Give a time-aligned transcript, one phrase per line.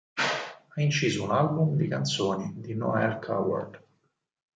[0.69, 3.83] Ha inciso un album di canzoni di Noël Coward.